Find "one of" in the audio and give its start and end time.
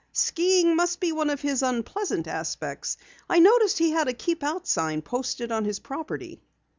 1.11-1.41